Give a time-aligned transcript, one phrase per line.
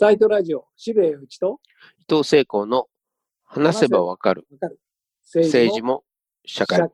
[0.00, 1.58] サイトラジオ、渋谷内と
[1.98, 2.86] 伊藤聖子の
[3.44, 4.46] 話せばわかる
[5.24, 6.04] 政治も
[6.46, 6.88] 社会。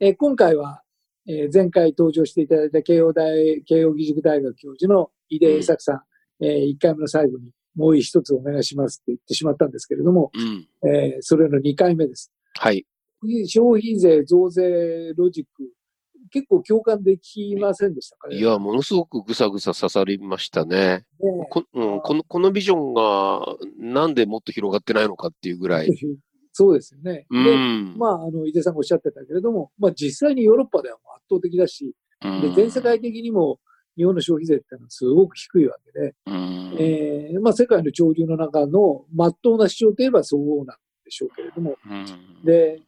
[0.00, 0.82] えー今回は、
[1.28, 6.04] えー前回登場していただいた慶応大、慶応義塾大学教授の井出栄作さ
[6.40, 10.90] ん、え1回目の最後にもう一つお願いしますって言ってしまったんですけれども、うん。
[10.92, 12.32] えーそれの2回目です。
[12.54, 12.84] はい。
[13.46, 15.70] 消費税増税ロジック、
[16.30, 18.36] 結構共感できませんでしたかね。
[18.36, 21.04] いや、ものすごくぐさぐさ刺さりましたね。
[21.20, 25.90] ねこ,、うん、このこのビジョンがなんでもっと広がってないのかっていうぐらい。
[26.52, 27.26] そうですよね。
[27.30, 27.96] うで、ん。
[27.96, 33.60] まあ、あの、井出さんがおっしゃってたけれども、まあ実際にヨーロッパでは圧倒的だし、うんで、全世界的にも
[33.96, 42.06] 日本の消費税ってのはすごく低いわけで、うんえーまあ世界の潮流の中の真っ当な主張といえばそうなんでしょうけれども、うん
[42.44, 42.80] で、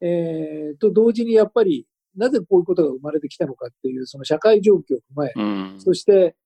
[0.00, 6.36] えーと同時にやっぱりなぜこういうことが生まれてきたのかっていうその社会状況を踏まえ、うんそして、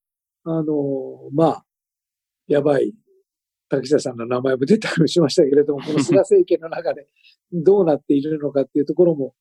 [0.44, 0.74] あの
[1.32, 1.64] まあ、
[2.46, 2.94] やばい
[3.68, 7.08] 竹下さんの名前も出たりもしましたけれども、 この菅政権の中で
[7.52, 9.34] どうなっているのかっていうところも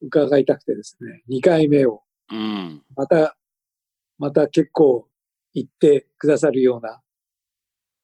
[0.00, 2.82] 伺いたくてですね、2回目をうん。
[2.94, 3.36] また、
[4.18, 5.08] また結構
[5.54, 7.00] 言ってくださるような、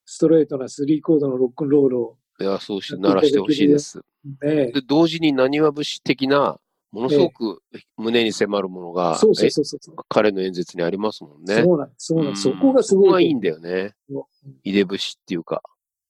[0.07, 4.01] ストレートなスリーコードのロックンロールをいや、そうして鳴らしてほしいです。
[4.43, 6.59] ね、で、同時に何は節的な、
[6.95, 7.61] ものすごく
[7.97, 9.97] 胸に迫るものが、そうそうえそうそう。
[10.09, 11.63] 彼の演説にありますもんね。
[11.63, 13.07] そうなんです、そうなんそこがすそごい。
[13.09, 13.95] こがいいんだよね。
[14.09, 14.23] うん
[14.63, 15.63] 入れ節っていうか。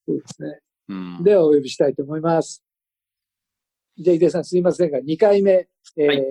[0.06, 0.60] そうですね。
[0.88, 1.22] うん。
[1.22, 2.62] ではお呼びしたいと思います。
[3.96, 6.22] じゃあ、井出さんすいませんが、2回目、えーはい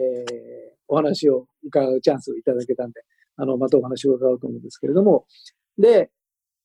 [0.89, 3.01] お話を伺うチャンスをいただけたんで、
[3.37, 5.25] あの、またお話を伺おうと思うんですけれども、
[5.77, 6.11] で、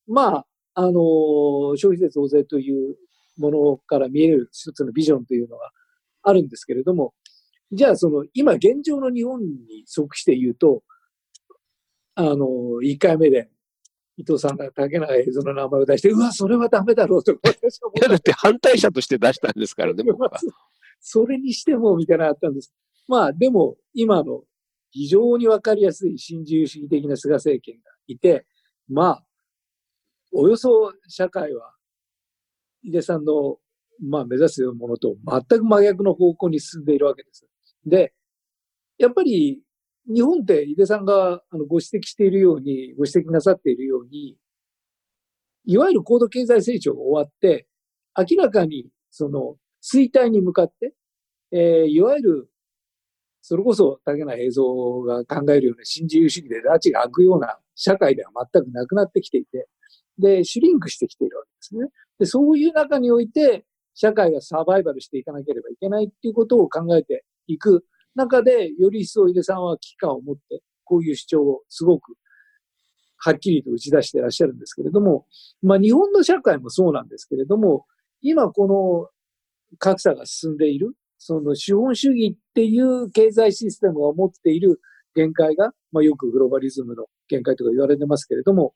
[0.06, 2.96] まあ、あのー消費税増税という
[3.38, 5.70] ものから見える一つのビジョンというのは
[6.24, 7.14] あるんですけれども、
[7.70, 10.82] じゃあ、その、今現状の日本に即して言うと、
[12.14, 13.50] あのー、1回目で、
[14.16, 20.32] 伊藤さんが竹中映像の名前を出して、うわ、それはダメだろうと私は思いや、だって反対者として出したんですからね、 僕は。
[21.00, 22.74] それにしても、みたいなのあったんです。
[23.06, 24.44] まあ、でも、今の
[24.90, 28.46] 非常にわかりやすい新自由主義的な菅政権がいて、
[28.88, 29.24] まあ、
[30.32, 31.74] およそ社会は、
[32.82, 33.58] 井出さんの、
[34.00, 37.47] まあ、目指すものと全く真逆の方向に進んでいるわけです。
[37.86, 38.12] で、
[38.98, 39.60] やっぱり、
[40.06, 44.36] 日本って井出さんがあのご指摘しているように、ご指摘なさっているように、
[45.66, 47.66] いわゆる高度経済成長が終わって、
[48.16, 50.94] 明らかにその衰退に向かって、
[51.52, 52.50] えーいわゆる、
[53.42, 59.68] それこそ竹中映像が考えるような新自由主義で拉致が開くような社会では全くなくなってきていて、
[60.18, 61.88] で、シュリンクしてきているわけですね。
[62.18, 72.14] で、そういう中において、社会がサバイバルしていかなければいけないっていうことを考えていく中で、より一層井出さんは危機感を持って、こういう主張をすごく
[73.16, 75.26] はっきりと打ち出していらっしゃるんですけれども、
[75.62, 77.86] まあ日本の社会もそうなんですけれども、
[78.22, 79.10] 今こ
[79.72, 84.80] の格差が進んでいる、その資本主義っていう経済システムが持っている
[85.14, 88.72] 限界が、まあよくグローバリズムの限界とか言われてますけれども、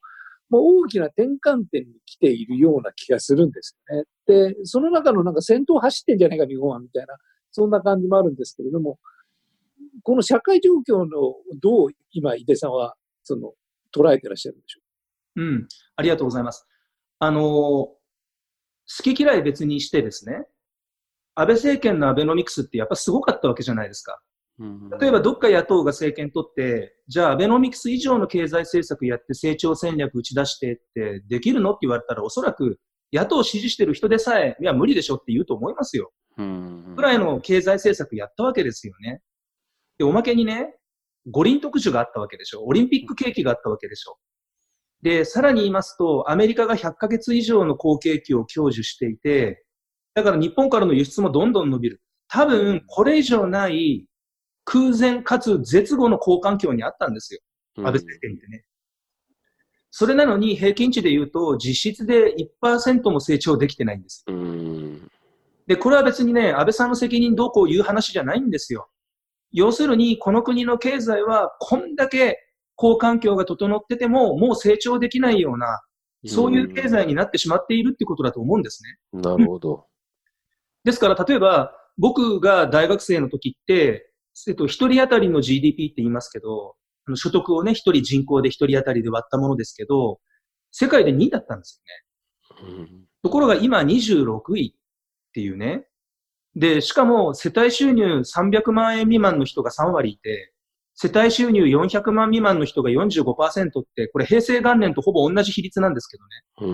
[0.49, 4.03] もう大きな転換点に来ているような気がするんですよね。
[4.27, 7.15] で、その中のなんか先頭走ってんじゃないか、日本は、みたいな、
[7.53, 8.99] そんな感じもあるんですけれども、
[10.03, 11.07] この社会状況の
[11.61, 13.53] どう今、井出さんは、その、
[13.95, 14.81] 捉えてらっしゃるんでしょ
[15.37, 15.43] う？
[15.43, 16.67] ん、ありがとうございます。
[17.19, 17.95] あのー好
[19.01, 20.45] き嫌い別にしてですね、
[21.35, 24.19] 安倍政権のアベノミクスってやっぱすごかったわけじゃないですか。
[24.59, 32.77] うん例えばどっか野党が政権取って、じゃあアベノミクス以上の経済政策やって成長戦略打ち出してってできるのって言われたらおそらく
[33.13, 36.11] 野党を支持してる人でさえ、いや無理でしょって言うと思いますよ。
[36.37, 39.21] うんぐらいの経済政策やったわけですよね。
[39.97, 40.75] で、おまけにね、
[41.29, 42.63] 五輪特需があったわけでしょ。
[42.63, 44.17] オリンピック景気があったわけでしょ。
[45.01, 49.65] で、さらに言いますと、アメリカが100ヶ月以上の好景気を享受していて、
[50.13, 52.01] だから日本からの輸出もどんどん伸びる。
[52.27, 54.07] 多分、これ以上ない
[54.63, 57.41] 空前かつ絶後の好環境にあったんですよ。
[57.77, 58.63] 安倍政権ってね。
[59.91, 64.23] それなのに平均値で言うと、実質で1%も成長できてないんです。
[64.27, 65.11] うん
[65.67, 68.89] で、これは別にね、安倍さんの責任どうこう言う話じゃないんですよ。
[69.51, 72.37] 要するに、この国の経済はこんだけ
[72.75, 75.81] 好環境が整ってても、もう成長できないような、
[76.25, 78.83] そういう経済になってしまっているってことだと思うんです
[79.13, 79.21] ね。
[79.21, 79.87] なるほど。
[80.83, 84.11] ですから、例えば、僕が大学生の時って、
[84.47, 86.75] えっと、一人当たりの GDP って言いますけど、
[87.05, 90.19] あの所得をね、一人人口で一人当たりで割ったものですけど、
[90.71, 91.81] 世界で2位だったんです
[92.59, 92.77] よね。
[92.77, 94.75] うんところが今26位
[95.33, 95.87] っていうね。
[96.55, 100.53] で、しかも世帯収入300万円未満の人が3割いて、
[100.93, 106.29] 世帯収入400万未満の人が45%って、これ平成元年とほぼ同じ比率なんですけどね。
[106.61, 106.71] う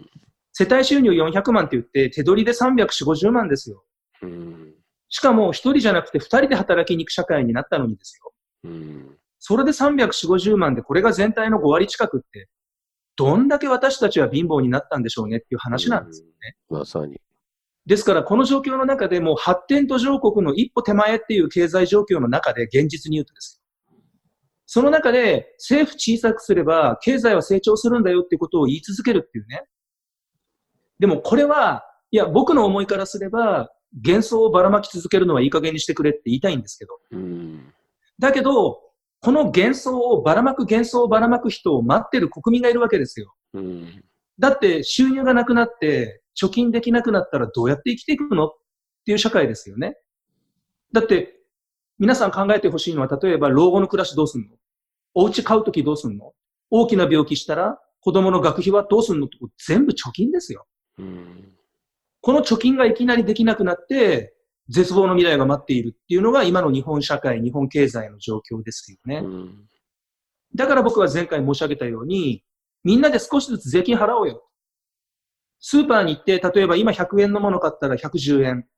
[0.00, 0.06] ん。
[0.52, 3.84] 世帯収入400万って言って、手取りで340、50万ですよ。
[4.22, 4.74] うん。
[5.08, 8.32] しかも一人じゃなくて二人で働きに行く社会になったのにですよ。
[8.64, 9.16] うん。
[9.38, 12.48] それで340、50万でこれが全体の5割近くって、
[13.14, 16.56] どんだけ私たちは貧乏になったんでしょうねっていう話なんですよね。
[16.68, 17.20] まさに。
[17.86, 23.96] ですから、この状況の中でもう発展途上国の一歩手前っていう経済状況の中で現実に言うとですよ。
[24.66, 29.62] その中で政府小さくすれば経済は成長するんだよってことを言い続けるっていうね。
[30.98, 33.70] でもこれは、いや、僕の思いからすれば、
[34.04, 36.98] 幻想をばらまき続けるのはいい加減にしてくれって言いたいんですけど。
[37.12, 37.72] うん。
[38.18, 38.80] だけど、
[39.20, 43.34] この幻想をばらまく幻想をばらまく人を待ってる国民がいるわけですよ。
[43.54, 44.04] うん。
[44.38, 48.50] だって収入がなくなって貯金できなくなったらどうやって生きていくのっ
[49.04, 49.96] ていう社会ですよね。
[50.92, 51.34] だって
[51.98, 54.48] 皆さん考えてほしいのは例えば老後の暮らしどうすんの？
[55.14, 56.32] お家買うときどうすんの？
[56.70, 60.66] 大きな病気したら子供の学費はどうすんのって全部貯金ですよ。
[60.98, 61.52] うん。
[62.20, 64.34] この貯金がいきなりできなくなって
[64.68, 69.22] 絶望の未来が待っているっていうのが今の日本社会、日本経済の状況ですよね。
[69.24, 69.68] うん。
[70.54, 72.42] だから僕は前回申し上げたように、
[72.82, 74.42] みんなで少しずつ税金払おうよ。
[75.68, 78.68] スーパーに行って、例えば今100円のもの買ったら110円。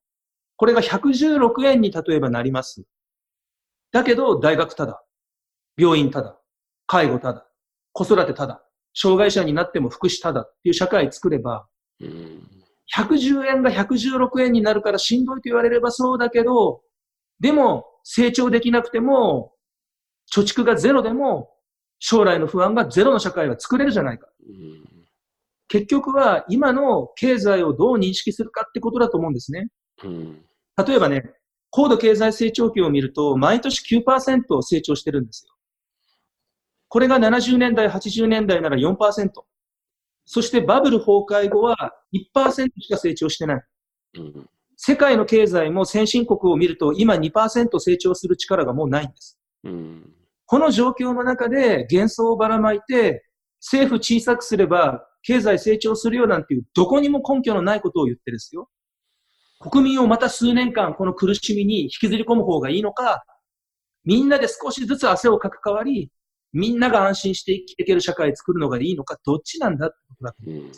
[0.57, 2.83] これが116円に例えばなります。
[3.93, 5.05] だけど、大学ただ。
[5.77, 6.41] 病院ただ。
[6.87, 7.47] 介護ただ。
[7.93, 8.63] 子育てただ。
[8.95, 11.69] 障害者になっても福祉ただっていう社会作れば、
[12.01, 12.49] うん。
[12.97, 16.81] 110円が116円になるからしんどいと言われればそうだけど、
[17.39, 19.53] でも成長できなくても、
[20.35, 21.51] 貯蓄がゼロでも、
[21.99, 24.29] 将来の不安がゼロの社会は作れるじゃないか。
[25.73, 25.81] うん。
[25.81, 29.69] 結局は今の経済をどう認識するかってことだと思うんですね。
[30.05, 30.45] うん。
[30.87, 31.31] 例えばね、
[31.71, 35.55] 高度経済成長期を見ると、毎年9%成長してるんですよ。
[36.89, 39.31] これが70年代、80年代なら4%。
[40.25, 41.77] そしてバブル崩壊後は
[42.35, 43.63] 1%しか成長してない。
[44.19, 44.51] うん。
[44.77, 49.39] 世界の経済も先進国を見ると今2%成長する力がもうないんです。
[49.65, 50.13] うん。
[50.47, 53.25] この状況の中で幻想をばらまいて
[53.61, 58.71] 政府小さくすれば経済成長するよなんていうどこにも根拠のないことを言ってですよ。
[59.61, 63.27] 国民をまた数年間この苦しみに引きずり込む方がいいのか、
[64.07, 66.11] みんなで少しずつ汗をかく代わり、
[66.55, 70.63] みんなが安心して生きていける社会を作るのがいいのか、どっちなんだってことだと思う。
[70.63, 70.73] うん。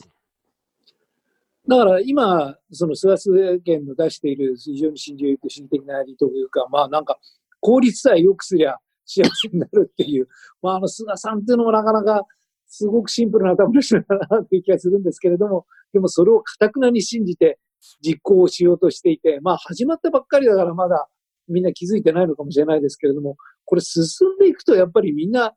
[1.69, 7.20] だから今、その菅政権の出している非常に信じ主義的な理というか、まあなんか
[7.61, 10.26] 効率さえ良くすりゃ幸せになるっていう、
[10.61, 12.25] まああの菅さんっていうのもなかなか
[12.70, 17.58] すごくシンプルな頭の人だなっていう気がするんですけれども、でもそれをかたくなに信じて
[18.02, 21.08] 実行しようとしていて、まあ始まったばっかりだからまだ
[21.49, 23.37] みんな気づいてないのかもしれないですけれども、
[23.67, 24.02] これ進
[24.37, 25.52] んでいくとやっぱりみんな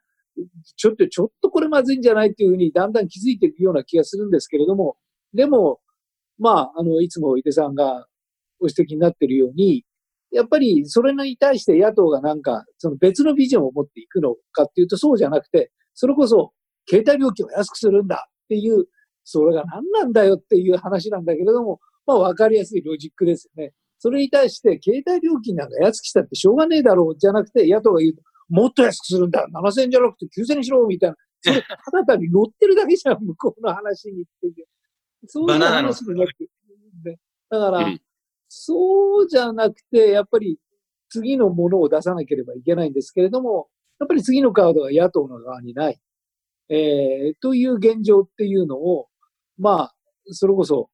[0.75, 4.97] ちょっと、ちょっとこれまずいんじゃないっていうふうにだんだん気づいていくような気がするんですけれども、
[5.33, 5.79] でも、
[6.39, 8.07] まあ、あの、いつも井出さんが
[8.59, 9.83] ご指摘になっているように、
[10.31, 16.51] やっぱりそれに対して野党がなんか、その別のビジョンを持っていくのかっていうとそうじゃなくて、それこそ
[16.89, 18.85] 携帯料金を安くするんだっていう、
[19.23, 23.73] それが何なんだよっていう話なんだけれども、まあ分かりやすいロジックですよね。
[23.99, 31.15] それに対して携帯料金なんか安くしたってしょうがねえだろうじゃなくて、野党が言うと、もっと安くするんだ !7000 円じゃなくて9000円にしろみたいな。
[31.41, 34.53] それ、ただ単に乗ってるだけじゃん、向こうの話にっていう。
[35.27, 36.49] そういう話になって
[37.03, 37.17] で
[37.49, 38.01] だから、うん
[38.55, 40.59] そうじゃなくて、やっぱり
[41.09, 43.67] 次のものを出さなければいけないんですけれども、
[43.99, 45.99] やっぱり次のカードが野党の側にない。
[46.69, 49.07] えー、という現状っていうのを、
[49.57, 49.95] まあ、
[50.31, 50.89] それこそ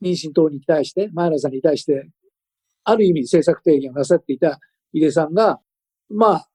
[0.00, 2.08] 民進党に対して、前野さんに対して、
[2.84, 4.58] ある意味政策提言をなさっていた
[4.92, 5.60] 井出さんが、
[6.08, 6.48] まあ、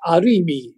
[0.00, 0.74] ある意味、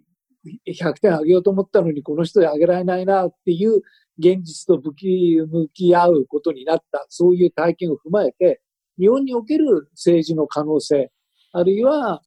[0.67, 3.81] 100点あげようと思ったのに、この人であげられないなっていう
[4.17, 8.61] 現実と向き向き合うことになった、そういう体験を踏まえて、
[8.99, 11.11] 日本における政治の可能性、
[11.53, 12.21] あるいは、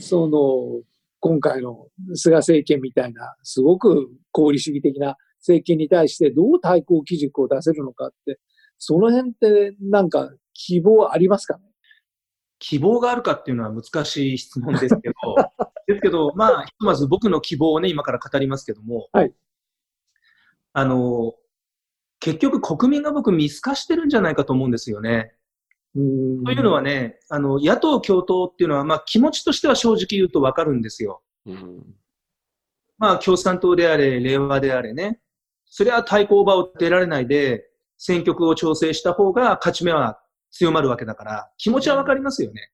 [0.00, 0.82] その、
[1.20, 8.38] 今回の菅政権みたいな、すごく功利主義的な政権に対してどう対抗基軸を出せるのかって、
[8.78, 11.64] その辺ってなんか希望ありますかね？
[12.60, 15.14] 希望があるかっていうのは難しい質問ですけど、
[15.86, 19.32] ですけど、まあ、ひとまず僕の希望をね、今から語りますけども、はい
[20.72, 21.34] あの、
[22.20, 25.32] 結局国民が僕見透かしてるんじゃないかと思うんですよね。
[25.94, 31.22] というのはね、あの、野党共闘っていうのは、まあ気持ちとしては正直言うとわかるんですよ。
[31.46, 31.82] うん。
[32.98, 35.20] まあ共産党であれ、令和であれね。
[35.66, 42.70] それは対抗馬を出られないで、選挙区を調整した方が勝ち目は強まるわけだから、気持ちはわかりますよね。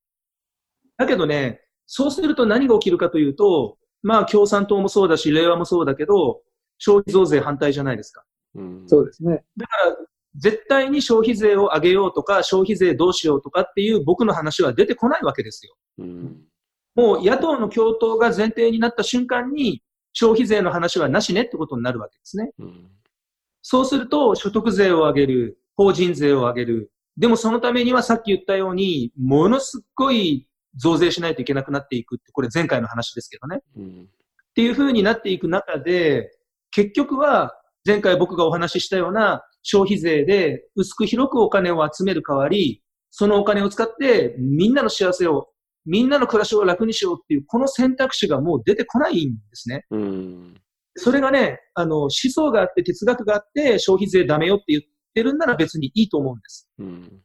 [0.96, 6.42] だけどね、そうすると何が起きるかというと、まあ共産党もそうだし、令和もそうだけど、
[6.78, 8.24] 消費増税反対じゃないですか。
[8.54, 9.44] うんそうですね。
[9.56, 9.96] だから、
[10.36, 15.74] 絶対に消費税を上げようとか、消費税どうしようとかっていう僕の話は出てこないわけですよ。
[15.98, 16.42] うん
[16.96, 22.52] もう野党の共闘が前提になった瞬間に、消費税の話はなしねってことになるわけですね。
[22.58, 22.90] うん
[23.66, 26.92] そうすると、所得税を上げる、法人税を上げる。
[27.16, 33.62] でもそのためにはさっき言ったように、ものすっごい増税しないといけなくなっていくって、これ前回の話ですけどね。
[33.76, 34.08] うん
[34.54, 36.30] っていう風になっていく中で、
[36.70, 45.48] 結局は前回僕がお話ししたような消費税で薄く広くお金を集める代わり、そのお金を使ってみんなの幸せを、
[45.86, 49.84] みんなの暮らしを楽にしようっていう、この選択肢がもう出てこないんですね。
[49.90, 50.54] うん
[50.96, 56.68] それがね、あの、思想があって哲学があって消費税ダメよって言ってるんなら別にいいと思うんです。
[56.78, 57.20] うん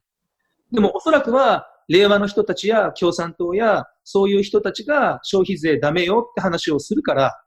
[0.71, 7.41] でもおそらくは、令和の人たちや共産党や、そういう人たちが消費税ダメよって話をするから、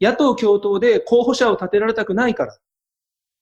[0.00, 2.56] 野党共闘で候補者を立てられたくないから、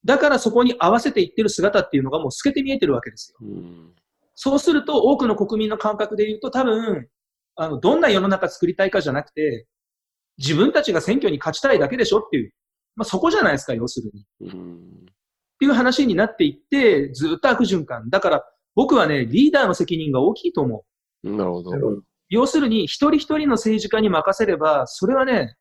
[0.06, 3.38] だからそこに合わせていってる姿っていうのがもう透けて見えてるわけですよ。
[3.42, 3.92] うん
[4.38, 7.08] そうすると多くの国民の感覚で言うと多分、
[7.54, 9.66] あの、どんな世の中作りたいかじゃなくて、
[10.36, 12.52] 自分たちが選挙に勝ちたいだけでしょっていう、
[12.96, 14.26] まあそこじゃないですか、要するに。
[14.52, 15.06] うん
[15.56, 18.10] っていう話になっていって、ずっと悪循環。
[18.10, 18.44] だから
[18.74, 20.84] 僕はね、リーダーの責任が大きいと思
[21.24, 21.30] う。
[21.30, 21.44] な。
[21.46, 21.70] るほど
[22.28, 25.56] 要するに、一人一人の政治家に任せれば、それはね、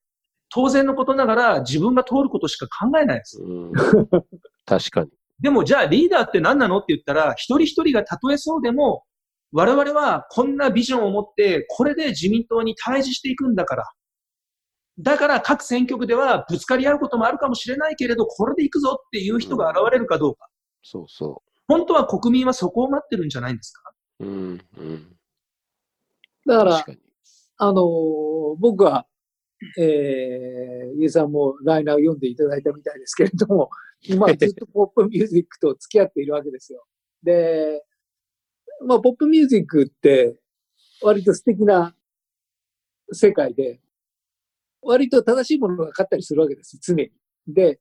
[0.56, 3.42] 当然のことながら自分が通ることしか考えないです。
[3.42, 3.72] うん
[4.66, 5.10] 確かに。
[5.42, 6.78] でも、じゃあリーダーって何なの？
[6.78, 9.04] って言ったら、一人一人がたとえそうでも、
[9.52, 13.84] 我々はこんなビジョンを持って、これで自民党に対峙していくんだから。
[14.98, 20.48] だから各選挙区ではぶつかり合うこともあるかもしれないけれど、これで行くぞっていう人が現れるかどうか。
[20.84, 23.92] そうそ本当は国民はそこを待ってるんじゃないんですか？
[24.22, 24.26] う。
[24.26, 25.16] うんうん
[26.48, 27.00] だから確、かに。
[27.58, 29.06] あのー僕は、
[29.78, 33.70] えー、ゆうさんもライナーを読んでいただいたみたいですけれども、
[34.18, 36.86] まあずっとポップミュージックと付き合っているわけですよ。
[37.24, 37.84] で、
[38.86, 40.40] まあポップミュージックって
[41.02, 41.96] 割と素敵な
[43.12, 43.80] 世界で、
[44.82, 47.12] 割と正しいものが勝ったりするわけです、常に。
[47.48, 47.80] で、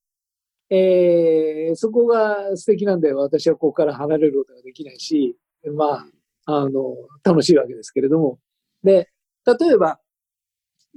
[0.70, 5.36] えー、そこが素敵なんで私はここから離れることができないし、
[5.72, 6.06] ま
[6.46, 8.38] あ、あの、楽しいわけですけれども。
[8.82, 9.10] で、
[9.46, 10.00] 例えば、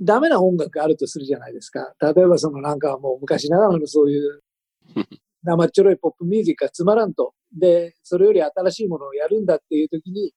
[0.01, 1.93] ダメな音楽があるとするじゃないですか。
[2.01, 4.41] 例えばそのなんかもう昔ながらのそういう
[5.43, 7.33] 生っちょろいポップミュージックがつまらんと。
[7.57, 10.33] で、それより新しいものをやるんだっていう時に、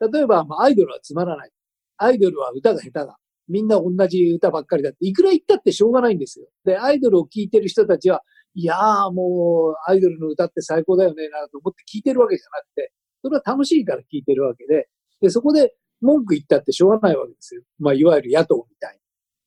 [0.00, 1.50] 例えばまあアイドルはつまらない。
[1.96, 3.18] アイドルは歌が下手だ。
[3.48, 6.46] みんな同じ歌ばっかりだって、いくら言ったってしょうがないんですよ。
[6.64, 8.22] で、アイドルを聴いてる人たちは、
[8.54, 12.92] いやーもうアイドルの歌って最高だよね、なと思って聴いてるわけじゃなくて、
[13.22, 14.88] それは楽しいから聴いてるわけで、
[15.20, 17.62] で、そこで文句言ったってしょうがないわけですよ。
[17.78, 18.98] まあ、いわゆる野党みたい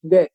[0.04, 0.10] に。
[0.10, 0.32] で、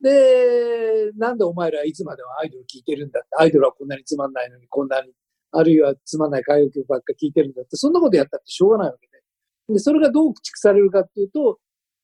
[0.00, 5.12] で、なんでお前らいつまではアイドル聴いてるんだって、アイドルはこんなにつまんないのに、こんなに、
[5.52, 9.74] あるいはつまんない歌謡曲ばっか聴いてるんだって、そんなことやったってしょうがないわけで。
[9.74, 11.58] で、それがどう駆逐されるかっていうと、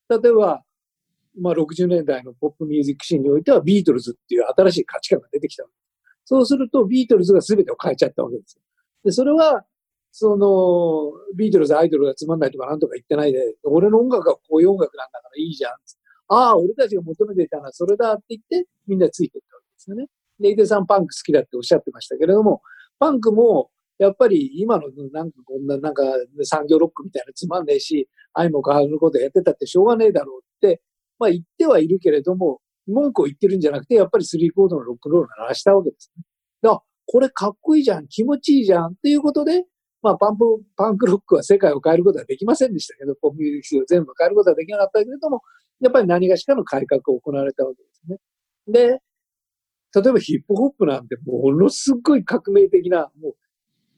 [0.08, 0.62] 例えば、
[1.40, 5.86] まあ、60年代のポップミュージックシーンにおいてはビートルズっていう新しい価値観が出てきたわけです。
[6.24, 8.62] そうすると、ビートルズが全てを変えちゃったわけですよ。
[9.04, 9.64] で、それは、
[10.18, 15.72] その、ビートルズ、アイドルがつまんないとかなんとか言ってないで、俺の音楽はこういう音楽なんだからいいじゃん。
[16.28, 20.06] ああ、俺たちが求めていたのはそれだって言って、みんなついていったわけですよね。
[20.40, 22.62] で、井出さんパンク好きだっておっしゃってましたけれども、
[22.98, 26.02] パンクも、やっぱり今のなんかこんななんか
[26.44, 30.80] 産業ロックみたいなつまんねえし、愛も変わることやってたってしょうがねえだろうって、
[31.18, 36.24] まあ言ってはいるけれども、文句を言ってるんじゃなくて、やっぱりスリーコードのロックロールを鳴らしたわけですね。
[36.62, 39.64] だ、これかっこいいじゃん、気持ちいいじゃんっていうことで、
[40.06, 40.44] まあパンプ、
[40.76, 45.42] パンクロックは世界を変えることはできませんでしたけど、ポップミュージックを全部変えることはできなかったけれども、
[45.80, 48.18] やっぱり何がしかの改革を行われたわけですね。
[48.68, 49.00] で、
[50.00, 53.34] 例えばヒップホップなんてものすごい革命的な、もう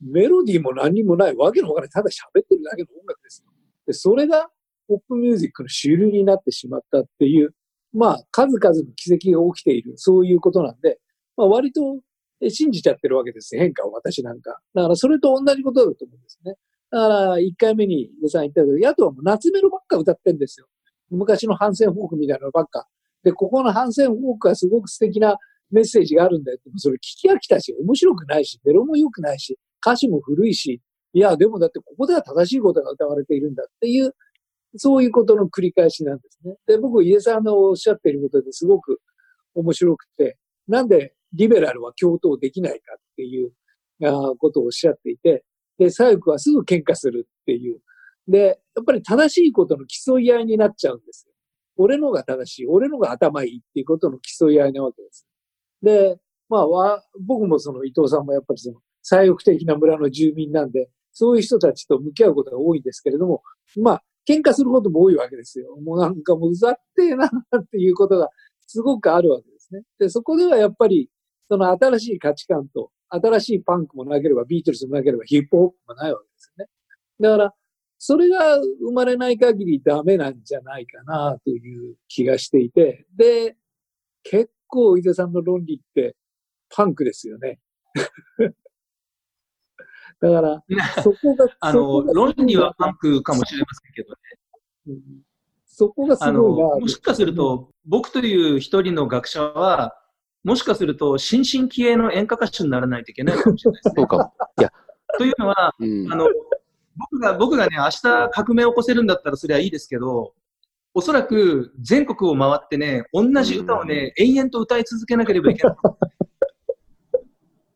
[0.01, 3.45] メロディーも何にもないわけのわからない、ただ喋ってるだけの音楽です。
[3.87, 4.49] で、それが
[4.87, 7.55] ポップミュージックの主流になってしまったっていう、
[7.93, 10.99] まあ数々の奇跡が起きている、そういうことなんで、
[11.37, 12.01] まあ割と
[12.49, 14.59] 信じちゃってるわけです変化を私なんか。
[14.75, 16.55] だからそれと同じことだと思うんですね。
[16.91, 20.67] だから1回目に皆さん言ったけど、野党はもう夏メロばっか歌ってんですよ。
[21.11, 22.87] 昔の反戦フォークみたいなのばっか。
[23.25, 25.37] で、ここの反戦フォークはすごく素敵な
[25.71, 26.59] メッセージがあるんだよ。
[26.65, 30.81] でもそれ聞き飽きたし、面白くないし、メロも良くないし、歌詞も古いし、
[31.13, 34.15] いや、でもだってここでは正しいことが歌われているんだっていう、
[34.77, 36.57] そういうことの繰り返しなんですね。
[36.67, 39.01] で、僕、家さんのおっしゃっていることですごく
[39.55, 43.53] 面白くて、なんでリベラルは共闘できないかっていう
[44.39, 45.45] ことをおっしゃっていて、
[45.79, 47.81] で、左翼はすぐ喧嘩するっていう
[48.29, 51.33] で、やっぱり正しいことの競い合いになっちゃうんですよ。
[51.77, 55.27] 俺のが正しい、俺のが頭いいっていうことの競い合いなわけです。
[55.83, 56.19] で、
[56.49, 63.43] まあ、僕もその伊藤さんもやっぱりその左翼的な村の住民なんで、そういう人たちと向き合うことが多いんですけれども、
[63.81, 65.75] まあ、喧嘩することも多いわけですよ。
[65.83, 67.31] もうなんかもううざってえなっ
[67.71, 68.29] ていうことが
[68.67, 69.83] すごくあるわけですね。
[69.99, 71.09] で、そこではやっぱり、
[71.49, 76.71] その新しい価値観と、新しいパンクもなければ、ビートルズもなければ、ヒップホップもないわけですよね。
[77.21, 77.55] だから、
[77.99, 83.57] それが生まれない限りダメなんじゃないかなという気がしていて、で、
[84.23, 86.15] 結構井出さんの論理って
[86.69, 87.59] パンクですよね。
[90.21, 90.65] だから、
[91.03, 94.17] そこが、あの、が論理はパンクかもしれませんけどね。
[94.89, 95.23] うん
[95.79, 96.81] そこがすごいなと。
[96.81, 99.95] もしかすると、僕という一人の学者は、
[100.49, 103.95] もしかすると、新進気鋭の演歌歌手にならないといけないかもしれないですね。
[103.99, 104.33] そうかも。
[105.19, 106.17] というのは、うんあ。
[106.17, 106.27] の、
[106.97, 110.33] 僕が、僕がね、明日革命を起こせるんだったらそれはいいですけど、
[110.95, 115.77] おそらく全国を回ってね、同じ歌をね、延々と歌い続けなければいけない。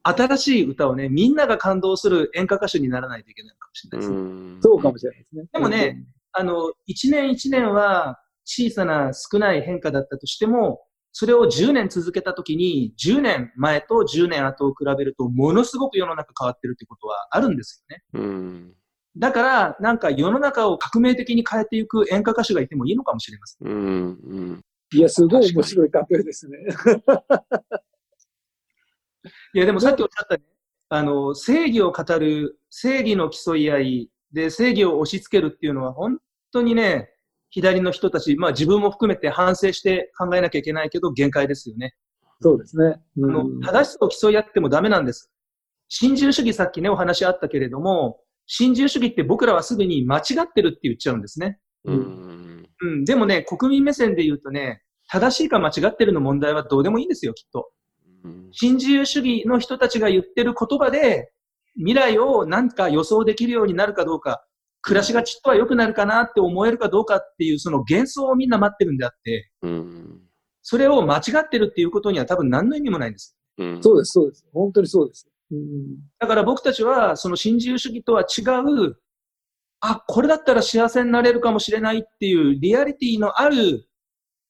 [0.03, 4.17] 新しい歌をね、みんなが感動する演歌歌手にならないといけないかもしれないですね。
[4.17, 5.45] うんそうかもしれないですね。
[5.53, 10.81] でもね、あの、一年一年は小さな少ない変化だったとしても、
[11.13, 18.03] それを10年続けたときに、10年前と10年後を比べると、ものすごく世の中変わってるってことはあるんですよね。
[18.15, 18.73] うん。
[19.19, 23.69] だから、なんか世の中を革命的に変えていく演歌歌手がいてもいいのかもしれません。
[23.69, 23.75] うん。
[23.75, 24.65] うん。
[24.95, 26.59] いや、すごい面白い例えですね。
[29.55, 30.43] いや、でもさっきおっしゃったね、
[30.89, 36.19] あの、正義を語る、正義の競い合いで正義を押し付けるっていうのは、本
[36.53, 37.11] 当にね、
[37.53, 41.95] 左の人たち、まあ自分も含めて反省して考えなきゃいけないけど、限界ですよね。
[42.41, 42.97] そうですね。
[43.19, 45.31] あのうん正しさを競い合ってもダメなんです。
[45.89, 51.59] 新自由主義さっきね、お話あったけれども、新自由主義って僕らはすぐに間違ってるって言っちゃうんですね。
[51.85, 52.67] うん。
[52.81, 53.05] うん。
[53.05, 57.71] でもね、国民目線で言うとね、正しいか間違ってるの問題はどうでもいいんですよ、きっと。
[58.25, 58.49] うん。
[58.53, 61.31] 新自由主義の人たちが言ってる言葉で、
[61.77, 64.43] 未来をなんか予想できるようになるかどうか、
[64.83, 70.21] 暮らしがちっとは良くなるかなって思えるかどうかっていう、その幻想をみんな待ってるんであって、うん。
[70.63, 73.37] それを間違ってるっていうことには多分何の意味もないんです。
[73.59, 73.83] うん。
[73.83, 74.45] そうです、そうです。
[74.53, 75.29] 本当にそうです。
[75.51, 78.43] うんだから僕たちは、その新自由主義とは違
[78.87, 78.97] う、
[79.81, 83.89] あ、これだったら幸せになれるかもしれないっていうリアリティのある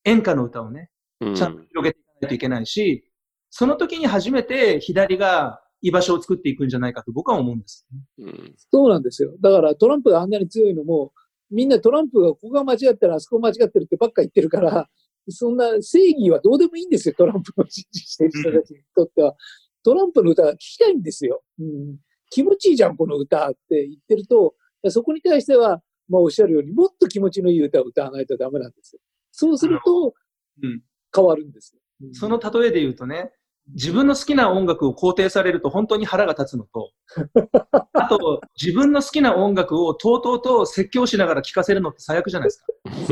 [0.05, 0.91] 演歌の歌をね、
[1.21, 3.05] うんちゃんと広げていかないといけないし、
[3.51, 7.87] その時に初めて左が居場所を作っていくんじゃないかと僕は思うんです。
[8.19, 8.55] うん。
[8.71, 9.33] そうなんですよ。
[9.41, 11.13] だからトランプがあんなに強いのも、
[11.51, 14.89] みんなトランプがここが間違ってる、あそこ間違ってるってばっか言ってるから、
[15.29, 19.37] そんな正義はどうでもいいんですよ、トランプを支持してる人たちにとっては。
[19.85, 21.43] トランプの歌が聞きたいんですよ。
[21.59, 21.99] うん、
[22.31, 24.55] 気持ちいいじゃん、この歌って言ってると、
[24.89, 29.01] そこに対しては、まあおっしゃるように、もっと気持ちのいい歌を歌わないとダメなんですよ。
[29.33, 30.15] そうすると
[30.63, 30.83] うん、
[31.15, 31.81] 変わるんですよ。
[32.03, 33.33] うんその例えで言うとね、
[33.69, 36.93] 自分の好きな音楽を肯定されると本当に腹が立つのと、
[37.93, 42.65] あと、自分の好きな音楽をとうとうと説教しながら聴かせるのって最悪じゃないです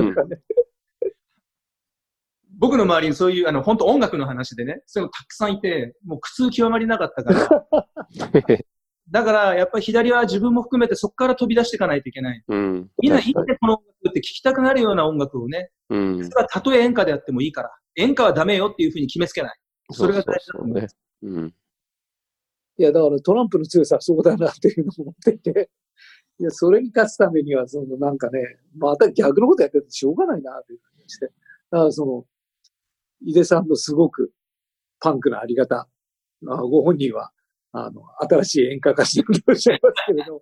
[0.03, 0.23] か。
[2.59, 7.67] 僕の周りにそういう、あの、本当音楽の話でね、そういうのたくさんいて、もう苦痛極まりなかったから、
[9.11, 12.45] だから、やっぱり左は自分も含めてそこから飛び出していかないといけない。
[12.47, 12.91] うん。
[13.03, 16.25] みんないい確かね、この音楽って聞きたくなるような音楽をね、にうん。
[16.25, 19.59] それはたとえ演歌であってもいいから、演歌はダメよっていうふうに決めつけない。
[19.92, 20.96] それが大事だと思います。
[21.22, 21.53] そうね。
[22.79, 25.70] いや、だからトランプの強さはそうだなっていうのを思っていて、
[26.40, 31.26] いや、それに勝つためには、そのなんかね、また逆のことやっててしょうがないなという感じして。
[31.26, 32.26] だからその、
[33.20, 34.33] 井出さんのすごく
[34.98, 35.87] パンクなあり方、
[36.46, 37.31] あご本人は、
[37.72, 40.40] あの、新しい演歌歌手とおっしゃいますけれど、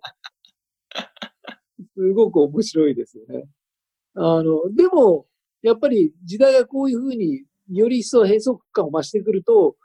[1.95, 3.49] すごく面白いですよね。
[4.15, 5.27] あの、でも、
[5.61, 9.75] やっぱり時代がこういうふうにより一層閉塞感を増してくると、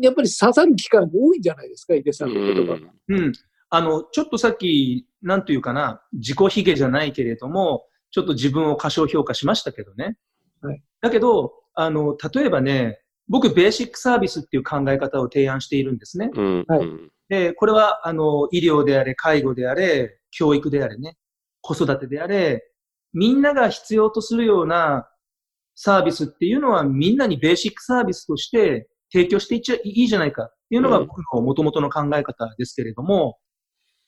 [0.00, 2.92] やっぱり刺さる機会も多いんじゃないですか、井出さんの言葉が。
[3.08, 3.32] うん。
[3.70, 10.16] あの、ちょっとさっき、なんというかな、自己卑下じゃないけれども、ちょっと自分を過小評価しましたけどね。
[10.62, 16.30] はいだけど、あの、例えばね、僕、ベーシックサービスっていう考え方を提案しているんですね。
[16.34, 16.64] うん。
[16.68, 21.16] はいうんで、これは、あの、医療であれ、介護であれ、教育であれね、
[21.60, 22.68] 子育てであれ、
[23.12, 25.08] みんなが必要とするような
[25.82, 33.38] サービスっていうのは、みんなにベーシックサービスとして提供していっちゃいいじゃないかっていうのがうん僕の元々の考え方ですけれども、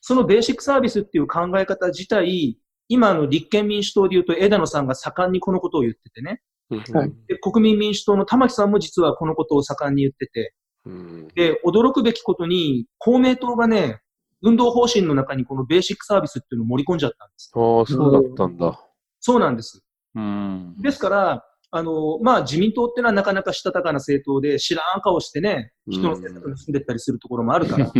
[0.03, 2.59] そのベーシックサービスっていう考え方自体、
[2.89, 6.43] 今の立憲民主党で言うと枝野さんが盛んにこのことを言っててね。
[6.69, 10.55] はいで国民民主党の玉木さんも実はこのことを盛んに言ってて、
[10.85, 11.29] うん。
[11.35, 14.01] で、驚くべきことに、公明党がね、
[14.43, 17.51] 運動方針の中にこのベーシックサービスっていうのを盛り込んじゃったんです。
[17.55, 18.79] ああ、そうだったんだ。
[19.21, 19.83] そうなんです。
[20.15, 20.75] うん。
[20.83, 27.91] ですから、あの、まあ、自民党っていうのはなかなかしたたかな政党で知らん顔してね、人の政策に進んでったりするところもあるから。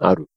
[0.00, 0.28] ある。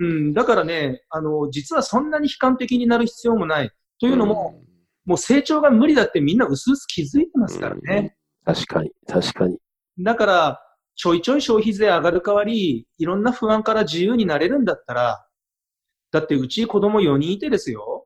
[0.00, 3.70] うん、だからね、あの、実はそんなに悲観的になる必要もない。
[4.00, 4.60] というのも、
[5.04, 8.16] もう成長が無理だってみんな薄々気づいてますからね。
[8.46, 8.54] うん。
[8.54, 9.58] 確かに、確かに。
[10.00, 10.60] だから、
[10.96, 15.24] ちょいちょい消費税上がる代わり、いろんな不安から自由になれるんだったら、
[16.10, 17.99] だってうち子供4人いてですよ。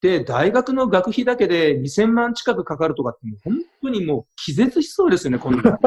[0.00, 5.62] で、大学の学費だけで2000万近くかかるとかって、もう本当にもう気絶しそうですよね、こんな。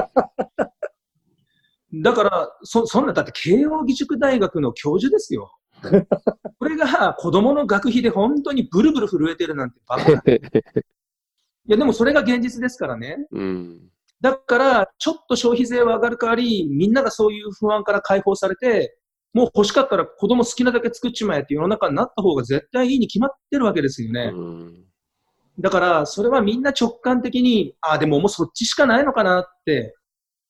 [1.94, 5.58] だから、そ、そんな、だって慶応義塾大学の教授ですよ。
[6.60, 10.22] これが子供の学費で本当にブルブル震えてるなんてバカな。
[10.24, 10.32] い
[11.68, 13.18] や、でもそれが現実ですからね。
[13.32, 13.90] うん。
[14.20, 18.98] だから、ちょっと消費税は上がる代わり、みんながそういう不安から解放されて、
[19.34, 24.32] もう欲しかったら子供好きなだけ作っちまえって世の中になった方が絶対いいに決まってるわけですよね。
[24.34, 24.86] うん
[25.60, 29.96] だから、それはみんな直感的に、ああ、でももうそっちしかないのかなって、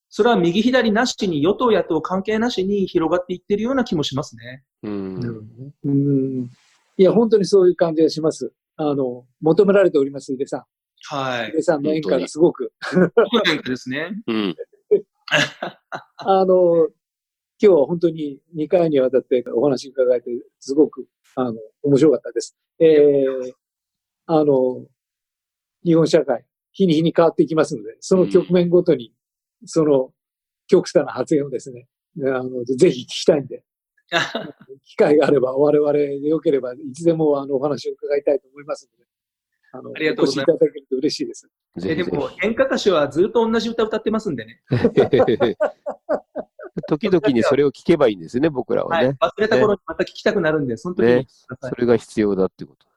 [0.09, 4.63] それは右左なしに、与党野党関係なしに広がっていってるような気もしますね。
[4.83, 5.45] うん。
[5.83, 6.49] うん。
[6.97, 8.51] いや、本当にそういう感じがします。
[8.77, 10.63] あの、求められております、井出さん。
[11.09, 11.51] は井。
[11.53, 12.71] 出さんの演歌がすごく。
[13.45, 14.11] 変化ですね。
[14.27, 14.55] うん。
[16.17, 16.89] あの、
[17.63, 22.57] 今日は本当に2回にわたってお話伺えて、すごく、あの、面白かったです。
[22.79, 23.53] えー、
[24.25, 24.83] あの、
[25.85, 29.13] 日本社会、日に日に変わっていきますので、その局面ごとに、
[29.65, 30.11] その、
[30.67, 31.87] 極端な発言をですね、
[32.23, 33.63] あの、ぜひ聞きたいんで、
[34.83, 39.05] 機会があれば、我々でよければ、いつでもあの、お話を伺いたいと思いますので、
[39.73, 41.47] あの、ありがとうございますお越しいただけると嬉しいです。
[41.77, 44.63] えでぜひぜも演歌歌手はずっと同じ歌歌ってますんでね。
[46.75, 46.81] ひ。
[46.87, 49.17] 時々にそれを聞けばいいんですね、僕らははいね。。
[49.21, 51.75] 忘れた頃にまた聞きたくなるんで、その時に聞いてくださいそ。
[51.75, 52.87] れが必要だってこと。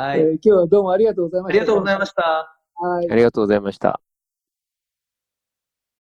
[0.00, 0.20] はい。
[0.20, 1.52] えー今日はどうもありがとうございました。
[1.52, 2.56] ありがとうございました。
[2.76, 3.10] はい。
[3.10, 4.00] ありがとうございました。